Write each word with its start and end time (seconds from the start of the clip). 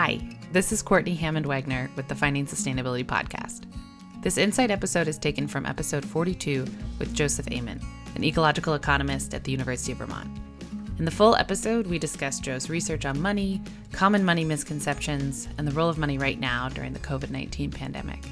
Hi, 0.00 0.20
this 0.52 0.70
is 0.70 0.80
Courtney 0.80 1.16
Hammond 1.16 1.44
Wagner 1.44 1.90
with 1.96 2.06
the 2.06 2.14
Finding 2.14 2.46
Sustainability 2.46 3.04
Podcast. 3.04 3.64
This 4.22 4.38
insight 4.38 4.70
episode 4.70 5.08
is 5.08 5.18
taken 5.18 5.48
from 5.48 5.66
episode 5.66 6.04
42 6.04 6.66
with 7.00 7.12
Joseph 7.12 7.48
Ament, 7.50 7.82
an 8.14 8.22
ecological 8.22 8.74
economist 8.74 9.34
at 9.34 9.42
the 9.42 9.50
University 9.50 9.90
of 9.90 9.98
Vermont. 9.98 10.30
In 11.00 11.04
the 11.04 11.10
full 11.10 11.34
episode, 11.34 11.88
we 11.88 11.98
discuss 11.98 12.38
Joe's 12.38 12.70
research 12.70 13.06
on 13.06 13.20
money, 13.20 13.60
common 13.90 14.24
money 14.24 14.44
misconceptions, 14.44 15.48
and 15.58 15.66
the 15.66 15.72
role 15.72 15.88
of 15.88 15.98
money 15.98 16.16
right 16.16 16.38
now 16.38 16.68
during 16.68 16.92
the 16.92 17.00
COVID 17.00 17.30
19 17.30 17.72
pandemic. 17.72 18.24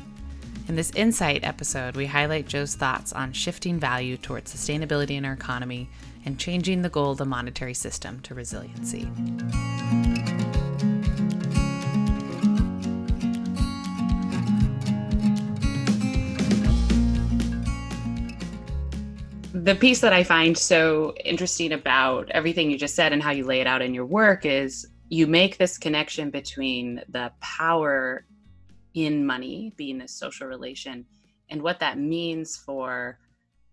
In 0.68 0.76
this 0.76 0.92
insight 0.92 1.42
episode, 1.42 1.96
we 1.96 2.06
highlight 2.06 2.46
Joe's 2.46 2.76
thoughts 2.76 3.12
on 3.12 3.32
shifting 3.32 3.80
value 3.80 4.16
towards 4.16 4.54
sustainability 4.54 5.16
in 5.16 5.24
our 5.24 5.32
economy 5.32 5.90
and 6.24 6.38
changing 6.38 6.82
the 6.82 6.90
goal 6.90 7.10
of 7.10 7.18
the 7.18 7.24
monetary 7.24 7.74
system 7.74 8.20
to 8.20 8.34
resiliency. 8.36 9.10
The 19.66 19.75
piece 19.75 20.01
that 20.01 20.12
I 20.12 20.23
find 20.23 20.56
so 20.56 21.12
interesting 21.25 21.73
about 21.73 22.30
everything 22.30 22.70
you 22.70 22.79
just 22.79 22.95
said 22.95 23.12
and 23.12 23.20
how 23.20 23.33
you 23.33 23.45
lay 23.45 23.61
it 23.61 23.66
out 23.66 23.83
in 23.83 23.92
your 23.92 24.06
work 24.06 24.47
is 24.47 24.87
you 25.09 25.27
make 25.27 25.59
this 25.59 25.77
connection 25.77 26.30
between 26.30 27.02
the 27.09 27.33
power 27.41 28.25
in 28.95 29.27
money 29.27 29.73
being 29.77 30.01
a 30.02 30.06
social 30.06 30.47
relation 30.47 31.05
and 31.51 31.61
what 31.61 31.80
that 31.80 31.98
means 31.98 32.56
for 32.56 33.19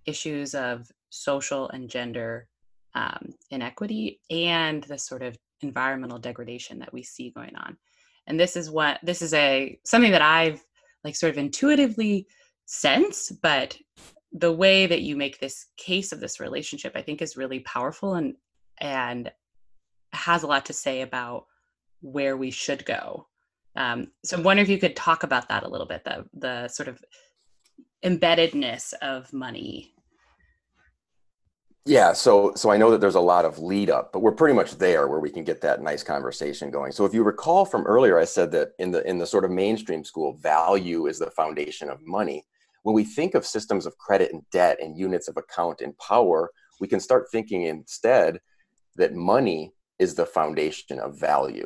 issues 0.07 0.55
of 0.55 0.91
social 1.11 1.69
and 1.69 1.91
gender 1.91 2.47
um, 2.95 3.31
inequity 3.51 4.19
and 4.31 4.85
the 4.85 4.97
sort 4.97 5.21
of 5.21 5.37
environmental 5.61 6.17
degradation 6.17 6.79
that 6.79 6.91
we 6.91 7.03
see 7.03 7.29
going 7.29 7.55
on. 7.55 7.77
And 8.25 8.39
this 8.39 8.55
is 8.55 8.71
what 8.71 8.97
this 9.03 9.21
is 9.21 9.35
a 9.35 9.77
something 9.85 10.11
that 10.11 10.23
i've 10.23 10.63
like 11.03 11.15
sort 11.15 11.29
of 11.29 11.37
intuitively 11.37 12.25
sense 12.65 13.31
but 13.43 13.77
the 14.33 14.51
way 14.51 14.87
that 14.87 15.01
you 15.01 15.15
make 15.15 15.39
this 15.39 15.67
case 15.77 16.11
of 16.11 16.19
this 16.19 16.39
relationship 16.39 16.93
i 16.95 17.01
think 17.01 17.21
is 17.21 17.37
really 17.37 17.59
powerful 17.59 18.15
and 18.15 18.35
and 18.79 19.31
has 20.13 20.43
a 20.43 20.47
lot 20.47 20.65
to 20.67 20.73
say 20.73 21.01
about 21.01 21.45
where 22.01 22.37
we 22.37 22.51
should 22.51 22.85
go. 22.85 23.27
Um, 23.75 24.11
so 24.23 24.37
i 24.37 24.41
wonder 24.41 24.61
if 24.61 24.69
you 24.69 24.77
could 24.77 24.95
talk 24.95 25.23
about 25.23 25.49
that 25.49 25.63
a 25.63 25.67
little 25.67 25.87
bit 25.87 26.03
the 26.03 26.25
the 26.33 26.67
sort 26.67 26.87
of 26.87 27.03
embeddedness 28.05 28.93
of 29.01 29.33
money. 29.33 29.95
Yeah 31.85 32.13
so 32.13 32.53
so 32.55 32.69
i 32.69 32.77
know 32.77 32.91
that 32.91 33.01
there's 33.01 33.15
a 33.15 33.19
lot 33.19 33.45
of 33.45 33.57
lead 33.57 33.89
up 33.89 34.13
but 34.13 34.19
we're 34.19 34.31
pretty 34.31 34.53
much 34.53 34.77
there 34.77 35.07
where 35.07 35.19
we 35.19 35.31
can 35.31 35.43
get 35.43 35.61
that 35.61 35.81
nice 35.81 36.03
conversation 36.03 36.69
going. 36.69 36.91
So 36.91 37.03
if 37.05 37.15
you 37.15 37.23
recall 37.23 37.65
from 37.65 37.87
earlier 37.87 38.19
i 38.19 38.25
said 38.25 38.51
that 38.51 38.73
in 38.77 38.91
the 38.91 39.07
in 39.09 39.17
the 39.17 39.25
sort 39.25 39.43
of 39.43 39.49
mainstream 39.49 40.03
school 40.03 40.37
value 40.37 41.07
is 41.07 41.17
the 41.17 41.31
foundation 41.31 41.89
of 41.89 41.99
money 42.05 42.45
when 42.83 42.93
we 42.93 43.03
think 43.03 43.33
of 43.33 43.45
systems 43.45 43.85
of 43.85 43.97
credit 43.97 44.31
and 44.31 44.43
debt 44.51 44.77
and 44.81 44.97
units 44.97 45.27
of 45.27 45.37
account 45.37 45.81
and 45.81 45.97
power, 45.97 46.51
we 46.79 46.87
can 46.87 46.99
start 46.99 47.27
thinking 47.31 47.63
instead 47.63 48.39
that 48.97 49.15
money 49.15 49.73
is 49.99 50.15
the 50.15 50.25
foundation 50.25 50.99
of 50.99 51.19
value. 51.19 51.65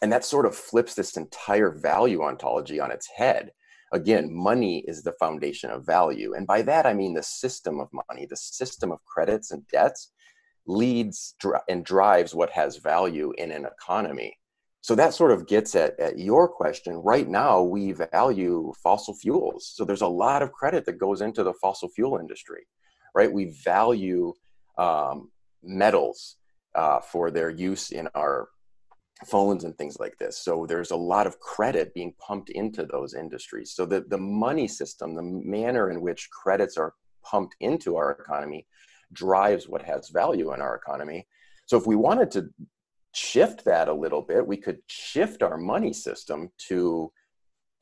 And 0.00 0.12
that 0.12 0.24
sort 0.24 0.46
of 0.46 0.56
flips 0.56 0.94
this 0.94 1.16
entire 1.16 1.70
value 1.70 2.22
ontology 2.22 2.80
on 2.80 2.90
its 2.90 3.08
head. 3.14 3.50
Again, 3.92 4.32
money 4.32 4.84
is 4.88 5.02
the 5.02 5.12
foundation 5.20 5.70
of 5.70 5.84
value. 5.84 6.34
And 6.34 6.46
by 6.46 6.62
that, 6.62 6.86
I 6.86 6.94
mean 6.94 7.14
the 7.14 7.22
system 7.22 7.78
of 7.78 7.88
money, 7.92 8.26
the 8.26 8.36
system 8.36 8.90
of 8.90 9.04
credits 9.04 9.50
and 9.50 9.66
debts 9.68 10.12
leads 10.66 11.34
and 11.68 11.84
drives 11.84 12.34
what 12.34 12.50
has 12.50 12.76
value 12.76 13.32
in 13.36 13.50
an 13.50 13.66
economy 13.66 14.36
so 14.82 14.94
that 14.94 15.14
sort 15.14 15.30
of 15.30 15.46
gets 15.46 15.74
at, 15.74 15.98
at 15.98 16.18
your 16.18 16.46
question. 16.46 16.96
Right 16.96 17.28
now 17.28 17.62
we 17.62 17.92
value 17.92 18.72
fossil 18.82 19.14
fuels. 19.14 19.72
So 19.74 19.84
there's 19.84 20.02
a 20.02 20.06
lot 20.06 20.42
of 20.42 20.52
credit 20.52 20.84
that 20.84 20.98
goes 20.98 21.22
into 21.22 21.42
the 21.42 21.54
fossil 21.54 21.88
fuel 21.88 22.18
industry 22.18 22.66
right? 23.14 23.32
We 23.32 23.46
value 23.64 24.34
um, 24.78 25.30
metals 25.62 26.36
uh, 26.74 27.00
for 27.00 27.30
their 27.30 27.50
use 27.50 27.90
in 27.90 28.08
our 28.14 28.48
phones 29.26 29.64
and 29.64 29.76
things 29.76 29.98
like 30.00 30.18
this. 30.18 30.38
So 30.38 30.66
there's 30.66 30.90
a 30.90 30.96
lot 30.96 31.26
of 31.26 31.38
credit 31.38 31.94
being 31.94 32.14
pumped 32.18 32.50
into 32.50 32.84
those 32.84 33.14
industries. 33.14 33.72
So 33.74 33.86
that 33.86 34.10
the 34.10 34.18
money 34.18 34.66
system 34.66 35.14
the 35.14 35.22
manner 35.22 35.90
in 35.90 36.00
which 36.00 36.30
credits 36.30 36.76
are 36.76 36.94
pumped 37.22 37.54
into 37.60 37.96
our 37.96 38.10
economy 38.10 38.66
drives 39.12 39.68
what 39.68 39.82
has 39.82 40.08
value 40.08 40.52
in 40.54 40.60
our 40.60 40.74
economy. 40.74 41.26
So 41.66 41.76
if 41.76 41.86
we 41.86 41.94
wanted 41.94 42.30
to 42.32 42.48
shift 43.12 43.64
that 43.64 43.88
a 43.88 43.94
little 43.94 44.22
bit, 44.22 44.46
we 44.46 44.56
could 44.56 44.78
shift 44.86 45.42
our 45.42 45.56
money 45.56 45.92
system 45.92 46.50
to 46.68 47.12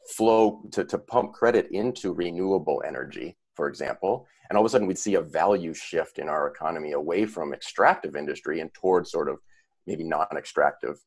flow 0.09 0.63
to, 0.73 0.85
to 0.85 0.99
pump 0.99 1.33
credit 1.33 1.69
into 1.71 2.13
renewable 2.13 2.83
energy, 2.87 3.37
for 3.55 3.69
example. 3.69 4.27
And 4.49 4.57
all 4.57 4.65
of 4.65 4.69
a 4.69 4.71
sudden 4.71 4.87
we'd 4.87 4.99
see 4.99 5.15
a 5.15 5.23
value 5.23 5.73
shift 5.73 6.19
in 6.19 6.29
our 6.29 6.49
economy 6.49 6.93
away 6.93 7.27
from 7.27 7.53
extractive 7.53 8.17
industry 8.17 8.61
and 8.61 8.73
towards 8.75 9.11
sort 9.11 9.29
of 9.29 9.39
maybe 9.87 10.05
non-extractive 10.05 10.99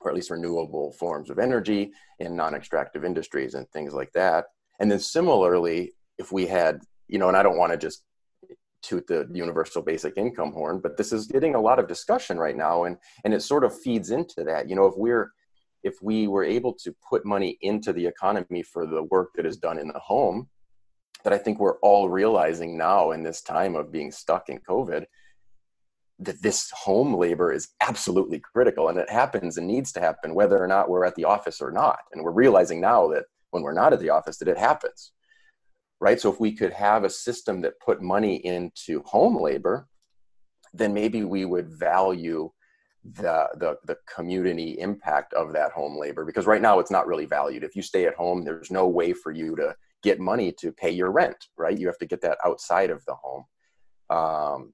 or 0.00 0.10
at 0.10 0.14
least 0.14 0.30
renewable 0.30 0.92
forms 0.92 1.28
of 1.30 1.38
energy 1.38 1.92
in 2.20 2.36
non-extractive 2.36 3.04
industries 3.04 3.54
and 3.54 3.68
things 3.70 3.92
like 3.92 4.12
that. 4.12 4.46
And 4.78 4.90
then 4.90 4.98
similarly, 4.98 5.92
if 6.18 6.32
we 6.32 6.46
had, 6.46 6.80
you 7.08 7.18
know, 7.18 7.28
and 7.28 7.36
I 7.36 7.42
don't 7.42 7.58
want 7.58 7.72
to 7.72 7.78
just 7.78 8.02
toot 8.82 9.06
the 9.06 9.28
universal 9.32 9.82
basic 9.82 10.16
income 10.16 10.52
horn, 10.52 10.80
but 10.82 10.96
this 10.96 11.12
is 11.12 11.26
getting 11.26 11.54
a 11.54 11.60
lot 11.60 11.78
of 11.78 11.88
discussion 11.88 12.38
right 12.38 12.56
now, 12.56 12.84
and 12.84 12.96
and 13.24 13.34
it 13.34 13.42
sort 13.42 13.64
of 13.64 13.78
feeds 13.78 14.10
into 14.10 14.44
that. 14.44 14.68
You 14.68 14.76
know, 14.76 14.86
if 14.86 14.94
we're 14.96 15.30
if 15.82 15.94
we 16.02 16.26
were 16.26 16.44
able 16.44 16.74
to 16.74 16.94
put 17.08 17.24
money 17.24 17.56
into 17.62 17.92
the 17.92 18.06
economy 18.06 18.62
for 18.62 18.86
the 18.86 19.04
work 19.04 19.30
that 19.34 19.46
is 19.46 19.56
done 19.56 19.78
in 19.78 19.88
the 19.88 19.98
home, 19.98 20.48
that 21.24 21.32
I 21.32 21.38
think 21.38 21.58
we're 21.58 21.78
all 21.78 22.08
realizing 22.08 22.76
now 22.76 23.12
in 23.12 23.22
this 23.22 23.40
time 23.42 23.76
of 23.76 23.92
being 23.92 24.10
stuck 24.10 24.48
in 24.48 24.58
COVID, 24.58 25.04
that 26.18 26.42
this 26.42 26.70
home 26.70 27.14
labor 27.14 27.52
is 27.52 27.68
absolutely 27.80 28.40
critical, 28.40 28.88
and 28.88 28.98
it 28.98 29.10
happens 29.10 29.56
and 29.56 29.66
needs 29.66 29.92
to 29.92 30.00
happen 30.00 30.34
whether 30.34 30.62
or 30.62 30.66
not 30.66 30.90
we're 30.90 31.04
at 31.04 31.14
the 31.14 31.24
office 31.24 31.60
or 31.60 31.70
not. 31.70 32.00
And 32.12 32.22
we're 32.22 32.32
realizing 32.32 32.80
now 32.80 33.08
that 33.08 33.24
when 33.50 33.62
we're 33.62 33.72
not 33.72 33.92
at 33.92 34.00
the 34.00 34.10
office, 34.10 34.36
that 34.38 34.48
it 34.48 34.58
happens 34.58 35.12
right? 36.00 36.20
So 36.20 36.32
if 36.32 36.40
we 36.40 36.52
could 36.52 36.72
have 36.72 37.04
a 37.04 37.10
system 37.10 37.60
that 37.62 37.80
put 37.80 38.02
money 38.02 38.36
into 38.36 39.02
home 39.04 39.36
labor, 39.36 39.86
then 40.72 40.94
maybe 40.94 41.24
we 41.24 41.44
would 41.44 41.68
value 41.68 42.50
the, 43.04 43.48
the, 43.54 43.76
the 43.86 43.96
community 44.14 44.78
impact 44.78 45.32
of 45.34 45.52
that 45.52 45.72
home 45.72 45.98
labor 45.98 46.24
because 46.24 46.46
right 46.46 46.60
now 46.62 46.78
it's 46.78 46.90
not 46.90 47.06
really 47.06 47.26
valued. 47.26 47.64
If 47.64 47.74
you 47.74 47.82
stay 47.82 48.06
at 48.06 48.14
home, 48.14 48.44
there's 48.44 48.70
no 48.70 48.86
way 48.88 49.12
for 49.12 49.32
you 49.32 49.56
to 49.56 49.74
get 50.02 50.20
money 50.20 50.52
to 50.60 50.72
pay 50.72 50.90
your 50.90 51.10
rent, 51.10 51.46
right? 51.56 51.78
You 51.78 51.86
have 51.86 51.98
to 51.98 52.06
get 52.06 52.20
that 52.22 52.38
outside 52.44 52.90
of 52.90 53.04
the 53.06 53.14
home. 53.14 53.44
Um, 54.10 54.72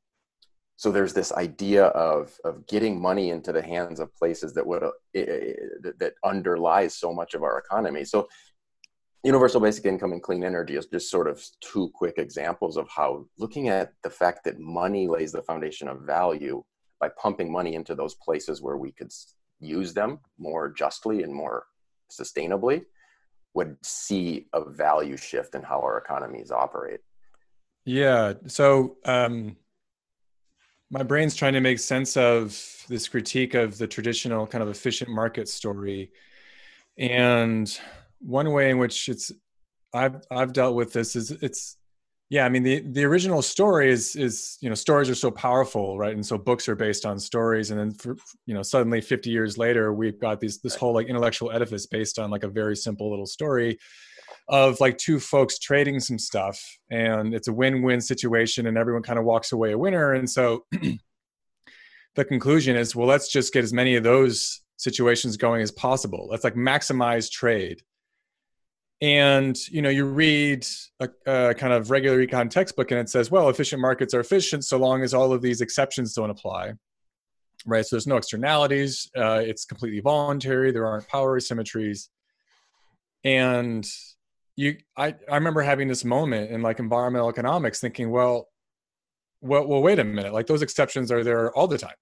so 0.76 0.92
there's 0.92 1.14
this 1.14 1.32
idea 1.32 1.86
of 1.86 2.36
of 2.44 2.66
getting 2.66 3.00
money 3.00 3.30
into 3.30 3.50
the 3.50 3.62
hands 3.62 3.98
of 3.98 4.14
places 4.14 4.52
that 4.54 4.66
would 4.66 4.82
uh, 4.82 4.90
that 5.14 6.12
underlies 6.22 6.94
so 6.98 7.14
much 7.14 7.32
of 7.34 7.42
our 7.42 7.58
economy. 7.58 8.04
So 8.04 8.28
universal 9.26 9.60
basic 9.60 9.84
income 9.84 10.12
and 10.12 10.22
clean 10.22 10.44
energy 10.44 10.76
is 10.76 10.86
just 10.86 11.10
sort 11.10 11.26
of 11.26 11.44
two 11.60 11.90
quick 11.94 12.14
examples 12.16 12.76
of 12.76 12.88
how 12.88 13.26
looking 13.38 13.68
at 13.68 13.92
the 14.04 14.10
fact 14.10 14.44
that 14.44 14.60
money 14.60 15.08
lays 15.08 15.32
the 15.32 15.42
foundation 15.42 15.88
of 15.88 16.02
value 16.02 16.62
by 17.00 17.08
pumping 17.20 17.50
money 17.50 17.74
into 17.74 17.94
those 17.94 18.14
places 18.14 18.62
where 18.62 18.76
we 18.76 18.92
could 18.92 19.12
use 19.58 19.92
them 19.92 20.20
more 20.38 20.70
justly 20.70 21.24
and 21.24 21.34
more 21.34 21.64
sustainably 22.10 22.84
would 23.54 23.76
see 23.82 24.46
a 24.52 24.64
value 24.64 25.16
shift 25.16 25.54
in 25.56 25.62
how 25.62 25.80
our 25.80 25.98
economies 25.98 26.52
operate. 26.52 27.00
Yeah 27.84 28.34
so 28.46 28.96
um 29.04 29.56
my 30.90 31.02
brain's 31.02 31.34
trying 31.34 31.54
to 31.54 31.60
make 31.60 31.80
sense 31.80 32.16
of 32.16 32.56
this 32.88 33.08
critique 33.08 33.54
of 33.54 33.76
the 33.76 33.88
traditional 33.88 34.46
kind 34.46 34.62
of 34.62 34.68
efficient 34.68 35.10
market 35.10 35.48
story. 35.48 36.12
And 36.96 37.76
one 38.20 38.52
way 38.52 38.70
in 38.70 38.78
which 38.78 39.08
it's 39.08 39.32
I've 39.94 40.20
I've 40.30 40.52
dealt 40.52 40.76
with 40.76 40.92
this 40.92 41.16
is 41.16 41.30
it's 41.30 41.76
yeah 42.28 42.44
I 42.44 42.48
mean 42.48 42.62
the 42.62 42.80
the 42.80 43.04
original 43.04 43.40
story 43.40 43.90
is 43.90 44.16
is 44.16 44.58
you 44.60 44.68
know 44.68 44.74
stories 44.74 45.08
are 45.08 45.14
so 45.14 45.30
powerful 45.30 45.98
right? 45.98 46.14
And 46.14 46.24
so 46.24 46.36
books 46.36 46.68
are 46.68 46.76
based 46.76 47.06
on 47.06 47.18
stories. 47.18 47.70
And 47.70 47.80
then 47.80 47.92
for, 47.92 48.16
you 48.46 48.54
know 48.54 48.62
suddenly 48.62 49.00
50 49.00 49.30
years 49.30 49.58
later 49.58 49.92
we've 49.92 50.20
got 50.20 50.40
these 50.40 50.60
this 50.60 50.74
whole 50.74 50.92
like 50.92 51.08
intellectual 51.08 51.50
edifice 51.50 51.86
based 51.86 52.18
on 52.18 52.30
like 52.30 52.44
a 52.44 52.48
very 52.48 52.76
simple 52.76 53.10
little 53.10 53.26
story 53.26 53.78
of 54.48 54.80
like 54.80 54.96
two 54.98 55.18
folks 55.18 55.58
trading 55.58 55.98
some 55.98 56.18
stuff. 56.18 56.60
And 56.90 57.34
it's 57.34 57.48
a 57.48 57.52
win-win 57.52 58.00
situation 58.00 58.66
and 58.66 58.78
everyone 58.78 59.02
kind 59.02 59.18
of 59.18 59.24
walks 59.24 59.50
away 59.52 59.72
a 59.72 59.78
winner. 59.78 60.12
And 60.12 60.28
so 60.28 60.64
the 62.14 62.24
conclusion 62.24 62.76
is 62.76 62.94
well 62.94 63.06
let's 63.06 63.30
just 63.30 63.52
get 63.52 63.64
as 63.64 63.72
many 63.72 63.96
of 63.96 64.02
those 64.02 64.62
situations 64.76 65.36
going 65.36 65.62
as 65.62 65.70
possible. 65.70 66.28
Let's 66.30 66.44
like 66.44 66.54
maximize 66.54 67.30
trade 67.30 67.82
and 69.02 69.56
you 69.68 69.82
know 69.82 69.90
you 69.90 70.06
read 70.06 70.66
a, 71.00 71.08
a, 71.26 71.54
kind 71.54 71.72
of 71.72 71.90
regular 71.90 72.24
econ 72.26 72.48
textbook 72.48 72.90
and 72.90 72.98
it 72.98 73.10
says 73.10 73.30
well 73.30 73.50
efficient 73.50 73.80
markets 73.80 74.14
are 74.14 74.20
efficient 74.20 74.64
so 74.64 74.78
long 74.78 75.02
as 75.02 75.12
all 75.12 75.34
of 75.34 75.42
these 75.42 75.60
exceptions 75.60 76.14
don't 76.14 76.30
apply 76.30 76.72
right? 77.66 77.84
So 77.84 77.96
there's 77.96 78.06
no 78.06 78.16
externalities. 78.16 79.10
Uh, 79.16 79.42
it's 79.44 79.64
completely 79.64 80.00
voluntary. 80.00 80.70
There 80.70 80.86
aren't 80.86 81.08
power 81.08 81.38
asymmetries. 81.38 82.08
And 83.24 83.86
you, 84.54 84.76
I, 84.96 85.14
I 85.30 85.34
remember 85.34 85.62
having 85.62 85.88
this 85.88 86.04
moment 86.04 86.50
in 86.50 86.62
like 86.62 86.78
environmental 86.78 87.28
economics, 87.28 87.80
thinking, 87.80 88.10
well, 88.10 88.48
well, 89.40 89.66
well, 89.66 89.82
wait 89.82 89.98
a 89.98 90.04
minute. 90.04 90.32
Like 90.32 90.46
those 90.46 90.62
exceptions 90.62 91.10
are 91.10 91.24
there 91.24 91.52
all 91.52 91.66
the 91.66 91.76
time, 91.76 91.94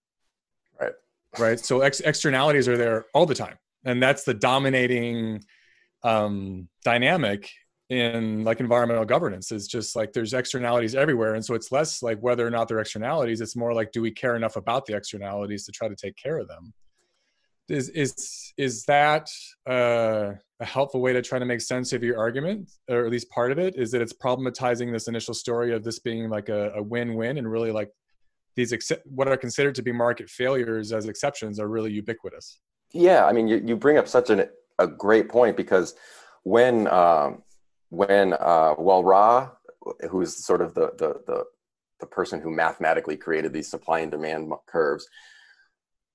right? 0.81 0.93
Right. 1.39 1.59
So 1.59 1.81
ex- 1.81 2.01
externalities 2.01 2.69
are 2.69 2.77
there 2.77 3.07
all 3.13 3.27
the 3.27 3.35
time, 3.35 3.57
and 3.85 4.01
that's 4.01 4.23
the 4.23 4.35
dominating 4.35 5.43
um, 6.05 6.69
dynamic 6.85 7.51
in 7.91 8.45
like 8.45 8.61
environmental 8.61 9.05
governance 9.05 9.53
is 9.53 9.67
just 9.67 9.95
like 9.95 10.13
there's 10.13 10.33
externalities 10.33 10.95
everywhere. 10.95 11.35
And 11.35 11.45
so 11.45 11.55
it's 11.55 11.71
less 11.71 12.03
like 12.03 12.19
whether 12.21 12.47
or 12.47 12.51
not 12.51 12.69
they're 12.69 12.79
externalities 12.79 13.41
it's 13.41 13.57
more 13.57 13.75
like 13.75 13.93
do 13.93 14.01
we 14.01 14.11
care 14.11 14.37
enough 14.37 14.57
about 14.57 14.87
the 14.87 14.97
externalities 14.97 15.65
to 15.67 15.73
try 15.73 15.89
to 15.89 15.97
take 15.97 16.17
care 16.17 16.39
of 16.39 16.49
them? 16.49 16.73
Is 17.69 17.89
is 17.91 18.53
is 18.57 18.85
that 18.85 19.31
uh, 19.69 20.33
a 20.61 20.65
helpful 20.65 21.01
way 21.01 21.13
to 21.13 21.23
try 21.23 21.39
to 21.39 21.45
make 21.45 21.61
sense 21.61 21.93
of 21.93 22.03
your 22.03 22.19
argument 22.19 22.71
or 22.89 23.05
at 23.05 23.11
least 23.11 23.29
part 23.31 23.53
of 23.53 23.59
it 23.59 23.77
is 23.77 23.91
that 23.91 24.03
it's 24.03 24.13
problematizing 24.13 24.93
this 24.93 25.09
initial 25.09 25.35
story 25.35 25.75
of 25.75 25.83
this 25.83 25.99
being 25.99 26.29
like 26.29 26.49
a, 26.49 26.73
a 26.73 26.83
win-win 26.83 27.39
and 27.39 27.51
really 27.51 27.73
like 27.73 27.91
these 28.55 28.73
ex- 28.73 28.93
what 29.07 29.29
are 29.29 29.37
considered 29.37 29.75
to 29.75 29.83
be 29.83 29.93
market 29.93 30.31
failures 30.31 30.93
as 30.93 31.07
exceptions 31.09 31.59
are 31.59 31.69
really 31.69 31.91
ubiquitous. 31.93 32.61
Yeah 32.93 33.25
i 33.25 33.33
mean 33.33 33.49
you, 33.49 33.61
you 33.65 33.77
bring 33.77 33.99
up 33.99 34.07
such 34.07 34.31
an, 34.31 34.47
a 34.79 34.87
great 34.87 35.29
point 35.29 35.57
because 35.57 35.95
when 36.43 36.87
um, 36.89 37.43
when 37.91 38.33
uh, 38.35 38.75
Walras, 38.77 39.51
who's 40.11 40.45
sort 40.45 40.61
of 40.61 40.75
the, 40.75 40.93
the, 40.99 41.21
the 41.27 41.45
the 42.01 42.07
person 42.07 42.41
who 42.41 42.51
mathematically 42.51 43.17
created 43.17 43.53
these 43.53 43.71
supply 43.71 44.01
and 44.01 44.11
demand 44.11 44.53
curves, 44.67 45.09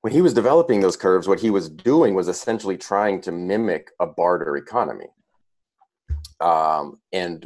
when 0.02 0.14
he 0.14 0.22
was 0.22 0.34
developing 0.34 0.82
those 0.82 0.98
curves, 0.98 1.28
what 1.28 1.40
he 1.40 1.50
was 1.50 1.70
doing 1.70 2.14
was 2.14 2.28
essentially 2.28 2.78
trying 2.78 3.22
to 3.22 3.32
mimic 3.32 3.92
a 4.00 4.06
barter 4.06 4.56
economy. 4.58 5.08
Um, 6.40 7.00
and 7.12 7.46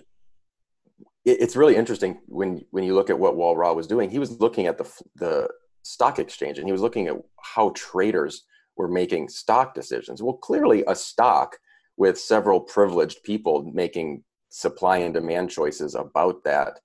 it, 1.25 1.41
it's 1.41 1.55
really 1.55 1.75
interesting 1.75 2.19
when 2.27 2.63
when 2.71 2.83
you 2.83 2.95
look 2.95 3.09
at 3.09 3.19
what 3.19 3.35
Walras 3.35 3.75
was 3.75 3.87
doing. 3.87 4.09
He 4.09 4.19
was 4.19 4.39
looking 4.39 4.67
at 4.67 4.77
the 4.77 4.89
the 5.15 5.49
stock 5.83 6.17
exchange 6.17 6.57
and 6.57 6.67
he 6.67 6.71
was 6.71 6.81
looking 6.81 7.07
at 7.07 7.17
how 7.41 7.71
traders 7.75 8.45
were 8.77 8.87
making 8.87 9.29
stock 9.29 9.73
decisions. 9.73 10.21
Well, 10.21 10.33
clearly, 10.33 10.83
a 10.87 10.95
stock 10.95 11.57
with 11.97 12.19
several 12.19 12.59
privileged 12.59 13.23
people 13.23 13.69
making 13.73 14.23
supply 14.49 14.97
and 14.97 15.13
demand 15.13 15.49
choices 15.49 15.95
about 15.95 16.43
that 16.43 16.79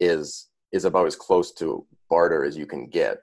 is 0.00 0.48
is 0.70 0.84
about 0.84 1.06
as 1.06 1.16
close 1.16 1.52
to 1.52 1.84
barter 2.08 2.44
as 2.44 2.56
you 2.56 2.66
can 2.66 2.86
get 2.86 3.18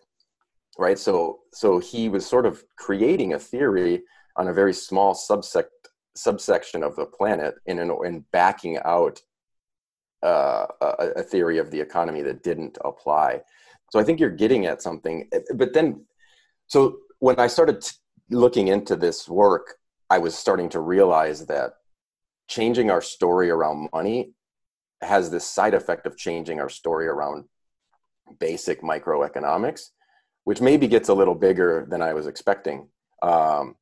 right 0.77 0.99
so 0.99 1.39
so 1.53 1.79
he 1.79 2.09
was 2.09 2.25
sort 2.25 2.45
of 2.45 2.63
creating 2.77 3.33
a 3.33 3.39
theory 3.39 4.03
on 4.35 4.49
a 4.49 4.53
very 4.53 4.73
small 4.73 5.15
subsect 5.15 5.69
subsection 6.15 6.83
of 6.83 6.95
the 6.95 7.05
planet 7.05 7.55
in 7.65 7.79
an, 7.79 7.95
in 8.03 8.23
backing 8.31 8.77
out 8.83 9.21
uh, 10.23 10.65
a, 10.81 11.07
a 11.17 11.23
theory 11.23 11.57
of 11.57 11.71
the 11.71 11.79
economy 11.79 12.21
that 12.21 12.43
didn't 12.43 12.77
apply 12.83 13.39
so 13.91 13.99
i 13.99 14.03
think 14.03 14.19
you're 14.19 14.29
getting 14.29 14.65
at 14.65 14.81
something 14.81 15.29
but 15.55 15.73
then 15.73 16.05
so 16.67 16.97
when 17.19 17.39
i 17.39 17.47
started 17.47 17.81
t- 17.81 17.95
looking 18.29 18.67
into 18.67 18.95
this 18.95 19.29
work 19.29 19.75
I 20.09 20.19
was 20.19 20.35
starting 20.35 20.69
to 20.69 20.79
realize 20.79 21.45
that 21.47 21.73
changing 22.47 22.91
our 22.91 23.01
story 23.01 23.49
around 23.49 23.89
money 23.91 24.33
has 25.01 25.29
this 25.29 25.47
side 25.47 25.73
effect 25.73 26.05
of 26.05 26.17
changing 26.17 26.59
our 26.59 26.69
story 26.69 27.07
around 27.07 27.45
basic 28.39 28.81
microeconomics, 28.81 29.89
which 30.43 30.61
maybe 30.61 30.87
gets 30.87 31.09
a 31.09 31.13
little 31.13 31.35
bigger 31.35 31.87
than 31.89 32.01
I 32.01 32.13
was 32.13 32.27
expecting. 32.27 32.87
Um, 33.21 33.75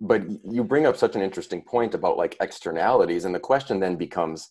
but 0.00 0.22
you 0.44 0.62
bring 0.62 0.86
up 0.86 0.96
such 0.96 1.16
an 1.16 1.22
interesting 1.22 1.62
point 1.62 1.94
about 1.94 2.18
like 2.18 2.36
externalities, 2.40 3.24
and 3.24 3.34
the 3.34 3.40
question 3.40 3.80
then 3.80 3.96
becomes: 3.96 4.50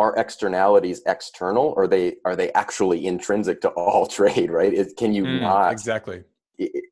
Are 0.00 0.16
externalities 0.16 1.02
external, 1.06 1.74
or 1.76 1.84
are 1.84 1.88
they 1.88 2.16
are 2.24 2.34
they 2.34 2.52
actually 2.52 3.06
intrinsic 3.06 3.60
to 3.60 3.68
all 3.70 4.06
trade? 4.18 4.50
Right? 4.50 4.74
It, 4.74 4.96
can 4.96 5.12
you 5.12 5.24
mm, 5.24 5.40
not 5.42 5.70
exactly? 5.70 6.24
It, 6.58 6.84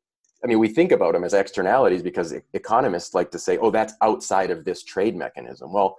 I 0.43 0.47
mean, 0.47 0.59
we 0.59 0.69
think 0.69 0.91
about 0.91 1.13
them 1.13 1.23
as 1.23 1.33
externalities 1.33 2.01
because 2.01 2.33
economists 2.53 3.13
like 3.13 3.31
to 3.31 3.39
say, 3.39 3.57
oh, 3.57 3.71
that's 3.71 3.93
outside 4.01 4.51
of 4.51 4.63
this 4.63 4.83
trade 4.83 5.15
mechanism. 5.15 5.73
Well, 5.73 5.97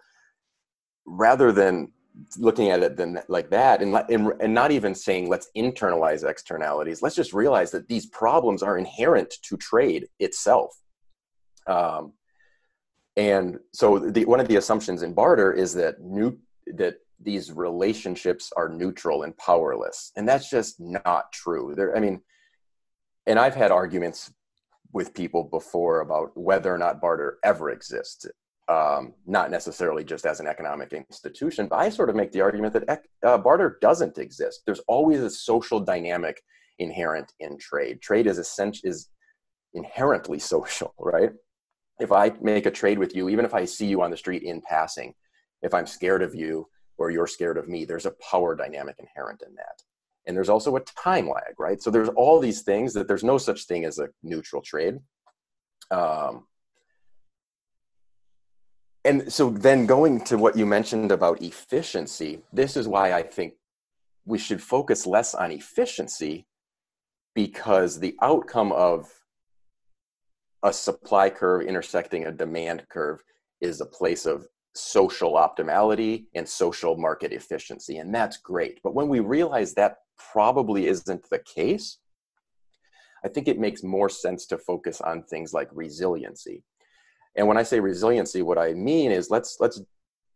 rather 1.05 1.53
than 1.53 1.93
looking 2.39 2.71
at 2.71 2.83
it 2.83 2.97
than 2.97 3.21
like 3.29 3.51
that 3.51 3.83
and, 3.83 3.95
and, 4.09 4.33
and 4.41 4.53
not 4.53 4.71
even 4.71 4.95
saying 4.95 5.29
let's 5.29 5.51
internalize 5.57 6.29
externalities, 6.29 7.03
let's 7.03 7.15
just 7.15 7.33
realize 7.33 7.71
that 7.71 7.89
these 7.89 8.07
problems 8.07 8.63
are 8.63 8.79
inherent 8.79 9.33
to 9.43 9.57
trade 9.57 10.09
itself. 10.19 10.77
Um, 11.67 12.15
and 13.17 13.59
so 13.73 13.99
the, 13.99 14.25
one 14.25 14.41
of 14.41 14.49
the 14.49 14.57
assumptions 14.57 15.03
in 15.03 15.13
barter 15.13 15.53
is 15.53 15.75
that 15.75 16.01
new, 16.01 16.39
that 16.75 16.97
these 17.23 17.53
relationships 17.53 18.53
are 18.57 18.69
neutral 18.69 19.23
and 19.25 19.37
powerless. 19.37 20.13
And 20.17 20.27
that's 20.27 20.49
just 20.49 20.81
not 20.81 21.33
true. 21.33 21.75
There, 21.77 21.95
I 21.97 22.01
mean, 22.01 22.23
and 23.27 23.39
I've 23.39 23.55
had 23.55 23.71
arguments 23.71 24.33
with 24.93 25.15
people 25.15 25.45
before 25.45 26.01
about 26.01 26.37
whether 26.37 26.75
or 26.75 26.79
not 26.79 27.01
barter 27.01 27.39
ever 27.45 27.71
exists. 27.71 28.27
Um, 28.69 29.15
not 29.27 29.51
necessarily 29.51 30.05
just 30.05 30.25
as 30.27 30.39
an 30.39 30.47
economic 30.47 30.93
institution, 30.93 31.67
but 31.67 31.77
I 31.77 31.89
sort 31.89 32.09
of 32.09 32.15
make 32.15 32.31
the 32.31 32.41
argument 32.41 32.73
that 32.75 33.03
uh, 33.25 33.37
barter 33.39 33.79
doesn't 33.81 34.17
exist. 34.17 34.63
There's 34.65 34.81
always 34.87 35.21
a 35.21 35.31
social 35.31 35.81
dynamic 35.81 36.41
inherent 36.79 37.33
in 37.41 37.59
trade. 37.59 38.01
Trade 38.01 38.29
is 38.29 38.39
essential 38.39 38.89
is 38.89 39.09
inherently 39.75 40.39
social, 40.39 40.95
right? 40.99 41.33
If 41.99 42.13
I 42.13 42.33
make 42.41 42.67
a 42.67 42.71
trade 42.71 42.99
with 42.99 43.15
you, 43.15 43.29
even 43.29 43.45
if 43.45 43.55
I 43.55 43.65
see 43.65 43.87
you 43.87 44.03
on 44.03 44.11
the 44.11 44.17
street 44.17 44.45
in 44.45 44.63
passing, 44.63 45.15
if 45.63 45.75
I'm 45.75 45.87
scared 45.87 46.23
of 46.23 46.35
you 46.35 46.69
or 46.97 47.11
you're 47.11 47.27
scared 47.27 47.59
of 47.59 47.69
me, 47.69 47.85
there's 47.85 48.07
a 48.07 48.15
power 48.31 48.55
dynamic 48.55 48.97
inherent 49.01 49.43
in 49.47 49.55
that 49.57 49.83
and 50.31 50.37
there's 50.37 50.49
also 50.49 50.77
a 50.77 50.81
time 50.81 51.29
lag 51.29 51.55
right? 51.59 51.83
So 51.83 51.91
there's 51.91 52.09
all 52.11 52.41
these 52.41 52.63
things 52.63 52.95
that 52.95 53.09
there's 53.09 53.25
no 53.25 53.37
such 53.37 53.67
thing 53.67 53.85
as 53.85 53.99
a 53.99 54.09
neutral 54.23 54.63
trade. 54.63 54.99
Um, 55.91 56.47
and 59.05 59.33
so 59.33 59.51
then 59.51 59.87
going 59.87 60.23
to 60.25 60.39
what 60.39 60.57
you 60.57 60.65
mentioned 60.67 61.11
about 61.11 61.41
efficiency 61.41 62.43
this 62.53 62.77
is 62.77 62.87
why 62.87 63.15
i 63.15 63.23
think 63.23 63.55
we 64.27 64.37
should 64.37 64.63
focus 64.63 65.07
less 65.07 65.35
on 65.35 65.51
efficiency 65.51 66.47
because 67.35 67.99
the 67.99 68.15
outcome 68.21 68.73
of 68.73 69.09
a 70.63 70.73
supply 70.73 71.31
curve 71.31 71.63
intersecting 71.63 72.27
a 72.27 72.33
demand 72.33 72.85
curve 72.91 73.23
is 73.61 73.81
a 73.81 73.87
place 73.87 74.27
of 74.27 74.47
social 74.75 75.35
optimality 75.35 76.27
and 76.35 76.49
social 76.49 76.97
market 76.97 77.33
efficiency 77.33 77.99
and 77.99 78.15
that's 78.15 78.37
great. 78.37 78.81
But 78.83 78.95
when 78.95 79.09
we 79.09 79.21
realize 79.21 79.75
that 79.75 79.97
probably 80.33 80.87
isn't 80.87 81.29
the 81.31 81.39
case, 81.39 81.99
I 83.25 83.29
think 83.29 83.49
it 83.49 83.59
makes 83.59 83.83
more 83.83 84.09
sense 84.09 84.47
to 84.47 84.59
focus 84.59 85.01
on 85.01 85.23
things 85.23 85.53
like 85.53 85.69
resiliency. 85.73 86.63
And 87.37 87.47
when 87.47 87.57
I 87.57 87.63
say 87.63 87.81
resiliency, 87.81 88.43
what 88.43 88.59
I 88.59 88.73
mean 88.73 89.11
is 89.11 89.31
let's 89.31 89.59
let's 89.61 89.81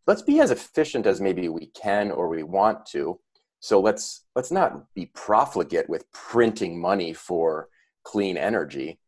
let's 0.07 0.23
be 0.23 0.41
as 0.41 0.51
efficient 0.51 1.07
as 1.07 1.21
maybe 1.21 1.49
we 1.49 1.67
can 1.67 2.11
or 2.11 2.29
we 2.29 2.43
want 2.43 2.87
to. 2.87 3.19
So 3.61 3.81
let's 3.81 4.25
let's 4.37 4.51
not 4.51 4.93
be 4.95 5.07
profligate 5.07 5.89
with 5.89 6.11
printing 6.13 6.81
money 6.81 7.13
for 7.13 7.69
clean 8.05 8.37
energy, 8.37 8.99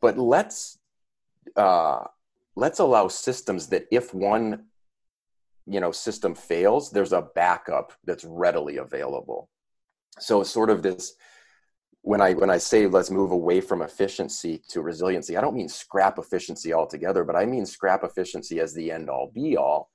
but 0.00 0.18
let's 0.18 0.78
uh, 1.56 2.04
let's 2.56 2.78
allow 2.78 3.08
systems 3.08 3.68
that 3.68 3.86
if 3.90 4.14
one 4.14 4.64
you 5.66 5.80
know 5.80 5.92
system 5.92 6.34
fails, 6.34 6.90
there's 6.90 7.12
a 7.12 7.28
backup 7.34 7.92
that's 8.04 8.24
readily 8.24 8.78
available 8.78 9.50
so 10.18 10.42
sort 10.42 10.70
of 10.70 10.82
this 10.82 11.14
when 12.02 12.20
i 12.20 12.32
when 12.34 12.50
i 12.50 12.58
say 12.58 12.86
let's 12.86 13.10
move 13.10 13.30
away 13.30 13.60
from 13.60 13.82
efficiency 13.82 14.62
to 14.68 14.82
resiliency 14.82 15.36
i 15.36 15.40
don't 15.40 15.54
mean 15.54 15.68
scrap 15.68 16.18
efficiency 16.18 16.72
altogether 16.72 17.24
but 17.24 17.36
i 17.36 17.44
mean 17.44 17.66
scrap 17.66 18.04
efficiency 18.04 18.60
as 18.60 18.74
the 18.74 18.90
end 18.90 19.08
all 19.08 19.30
be 19.34 19.56
all 19.56 19.88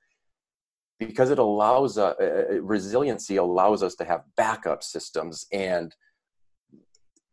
because 0.98 1.30
it 1.30 1.38
allows 1.38 1.96
uh, 1.96 2.14
uh, 2.20 2.44
uh, 2.50 2.60
resiliency 2.60 3.36
allows 3.36 3.82
us 3.82 3.94
to 3.94 4.04
have 4.04 4.22
backup 4.36 4.82
systems 4.82 5.46
and 5.52 5.94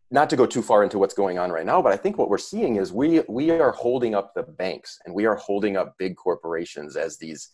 not 0.10 0.30
to 0.30 0.38
go 0.38 0.46
too 0.46 0.62
far 0.62 0.84
into 0.84 0.98
what's 0.98 1.14
going 1.14 1.38
on 1.38 1.52
right 1.52 1.66
now 1.66 1.82
but 1.82 1.92
i 1.92 1.98
think 1.98 2.18
what 2.18 2.30
we're 2.30 2.38
seeing 2.38 2.78
is 2.78 2.94
we 2.94 3.22
we 3.28 3.52
are 3.52 3.72
holding 3.72 4.16
up 4.16 4.34
the 4.34 4.44
banks 4.44 5.00
and 5.06 5.14
we 5.14 5.26
are 5.26 5.36
holding 5.36 5.76
up 5.76 5.96
big 5.98 6.16
corporations 6.16 6.96
as 6.96 7.18
these 7.18 7.50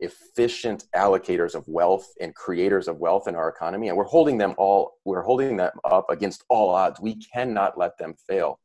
efficient 0.00 0.84
allocators 0.94 1.54
of 1.54 1.66
wealth 1.68 2.12
and 2.20 2.34
creators 2.34 2.88
of 2.88 2.98
wealth 2.98 3.28
in 3.28 3.34
our 3.34 3.48
economy 3.48 3.88
and 3.88 3.96
we're 3.96 4.04
holding 4.04 4.36
them 4.36 4.54
all 4.58 4.98
we're 5.04 5.22
holding 5.22 5.56
them 5.56 5.70
up 5.84 6.10
against 6.10 6.44
all 6.48 6.70
odds. 6.70 7.00
We 7.00 7.14
cannot 7.16 7.78
let 7.78 7.96
them 7.98 8.14
fail. 8.28 8.58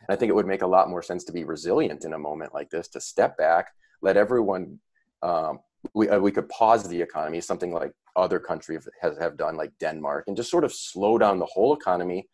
And 0.00 0.14
i 0.14 0.16
think 0.16 0.28
it 0.30 0.34
would 0.34 0.46
make 0.46 0.62
a 0.62 0.66
lot 0.66 0.90
more 0.90 1.02
sense 1.02 1.24
to 1.24 1.32
be 1.32 1.44
resilient 1.44 2.04
in 2.04 2.12
a 2.12 2.18
moment 2.18 2.52
like 2.52 2.70
this 2.70 2.88
to 2.88 3.00
step 3.00 3.36
back 3.38 3.68
let 4.02 4.16
everyone 4.16 4.78
um, 5.22 5.60
we, 5.94 6.08
uh, 6.08 6.18
we 6.18 6.32
could 6.32 6.48
pause 6.48 6.86
the 6.88 7.00
economy 7.00 7.40
something 7.40 7.72
like 7.72 7.92
other 8.14 8.38
countries 8.38 8.88
has, 9.00 9.16
have 9.18 9.36
done 9.36 9.56
like 9.56 9.72
denmark 9.78 10.24
and 10.26 10.36
just 10.36 10.50
sort 10.50 10.64
of 10.64 10.72
slow 10.72 11.16
down 11.16 11.38
the 11.38 11.46
whole 11.46 11.74
economy 11.74 12.28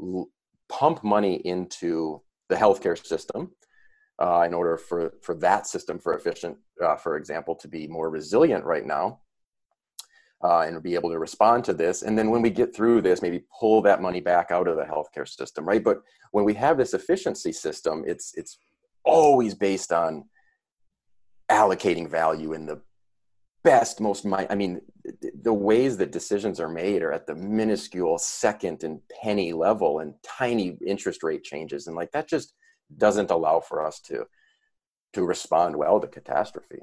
l- 0.00 0.28
pump 0.68 1.04
money 1.04 1.36
into 1.46 2.22
the 2.48 2.56
healthcare 2.56 2.96
system 3.06 3.50
uh, 4.18 4.42
in 4.46 4.54
order 4.54 4.76
for, 4.76 5.12
for 5.22 5.34
that 5.36 5.66
system, 5.66 5.98
for 5.98 6.14
efficient, 6.14 6.56
uh, 6.82 6.96
for 6.96 7.16
example, 7.16 7.54
to 7.56 7.68
be 7.68 7.86
more 7.86 8.10
resilient 8.10 8.64
right 8.64 8.86
now. 8.86 9.20
Uh, 10.42 10.60
and 10.66 10.82
be 10.82 10.94
able 10.94 11.08
to 11.08 11.18
respond 11.18 11.64
to 11.64 11.72
this. 11.72 12.02
And 12.02 12.18
then 12.18 12.28
when 12.28 12.42
we 12.42 12.50
get 12.50 12.76
through 12.76 13.00
this, 13.00 13.22
maybe 13.22 13.44
pull 13.58 13.80
that 13.80 14.02
money 14.02 14.20
back 14.20 14.50
out 14.50 14.68
of 14.68 14.76
the 14.76 14.82
healthcare 14.82 15.26
system, 15.26 15.64
right? 15.64 15.82
But 15.82 16.02
when 16.32 16.44
we 16.44 16.52
have 16.54 16.76
this 16.76 16.92
efficiency 16.92 17.50
system, 17.50 18.04
it's 18.06 18.34
it's 18.36 18.58
always 19.04 19.54
based 19.54 19.90
on 19.90 20.28
allocating 21.48 22.10
value 22.10 22.52
in 22.52 22.66
the 22.66 22.82
best, 23.62 24.00
most 24.00 24.26
my, 24.26 24.46
I 24.50 24.54
mean, 24.54 24.82
the 25.42 25.54
ways 25.54 25.96
that 25.96 26.12
decisions 26.12 26.60
are 26.60 26.68
made 26.68 27.02
are 27.02 27.12
at 27.12 27.26
the 27.26 27.34
minuscule 27.34 28.18
second 28.18 28.84
and 28.84 29.00
penny 29.22 29.54
level 29.54 30.00
and 30.00 30.14
tiny 30.22 30.76
interest 30.86 31.22
rate 31.22 31.42
changes, 31.42 31.86
and 31.86 31.96
like 31.96 32.12
that 32.12 32.28
just 32.28 32.52
doesn't 32.96 33.30
allow 33.30 33.60
for 33.60 33.84
us 33.84 34.00
to 34.00 34.26
to 35.12 35.24
respond 35.24 35.76
well 35.76 36.00
to 36.00 36.08
catastrophe. 36.08 36.80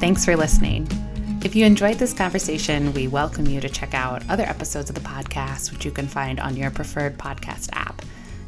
Thanks 0.00 0.24
for 0.24 0.34
listening. 0.34 0.88
If 1.42 1.54
you 1.54 1.64
enjoyed 1.64 1.98
this 1.98 2.12
conversation, 2.12 2.92
we 2.92 3.08
welcome 3.08 3.46
you 3.46 3.60
to 3.60 3.68
check 3.68 3.94
out 3.94 4.22
other 4.28 4.44
episodes 4.44 4.90
of 4.90 4.94
the 4.94 5.00
podcast, 5.00 5.72
which 5.72 5.84
you 5.84 5.90
can 5.90 6.06
find 6.06 6.38
on 6.38 6.54
your 6.54 6.70
preferred 6.70 7.16
podcast 7.16 7.68
app, 7.72 7.89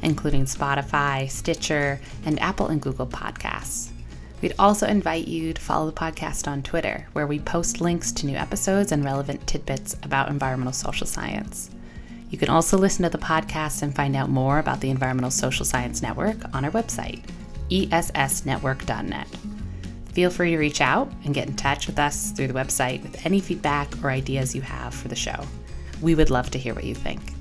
including 0.02 0.44
Spotify, 0.44 1.30
Stitcher, 1.30 2.00
and 2.24 2.38
Apple 2.40 2.68
and 2.68 2.80
Google 2.80 3.06
Podcasts. 3.06 3.90
We'd 4.42 4.54
also 4.58 4.86
invite 4.86 5.28
you 5.28 5.52
to 5.52 5.60
follow 5.60 5.86
the 5.86 5.92
podcast 5.92 6.48
on 6.48 6.62
Twitter, 6.62 7.06
where 7.12 7.28
we 7.28 7.38
post 7.38 7.80
links 7.80 8.10
to 8.12 8.26
new 8.26 8.36
episodes 8.36 8.90
and 8.90 9.04
relevant 9.04 9.46
tidbits 9.46 9.96
about 10.02 10.28
environmental 10.28 10.72
social 10.72 11.06
science. 11.06 11.70
You 12.28 12.38
can 12.38 12.48
also 12.48 12.76
listen 12.76 13.04
to 13.04 13.10
the 13.10 13.18
podcast 13.18 13.82
and 13.82 13.94
find 13.94 14.16
out 14.16 14.30
more 14.30 14.58
about 14.58 14.80
the 14.80 14.90
Environmental 14.90 15.30
Social 15.30 15.64
Science 15.64 16.02
Network 16.02 16.36
on 16.54 16.64
our 16.64 16.70
website, 16.70 17.22
essnetwork.net. 17.70 19.28
Feel 20.12 20.30
free 20.30 20.50
to 20.50 20.58
reach 20.58 20.80
out 20.80 21.10
and 21.24 21.34
get 21.34 21.48
in 21.48 21.56
touch 21.56 21.86
with 21.86 21.98
us 21.98 22.32
through 22.32 22.48
the 22.48 22.54
website 22.54 23.02
with 23.02 23.24
any 23.24 23.40
feedback 23.40 23.88
or 24.02 24.10
ideas 24.10 24.54
you 24.54 24.62
have 24.62 24.92
for 24.92 25.08
the 25.08 25.16
show. 25.16 25.46
We 26.00 26.14
would 26.14 26.30
love 26.30 26.50
to 26.50 26.58
hear 26.58 26.74
what 26.74 26.84
you 26.84 26.94
think. 26.94 27.31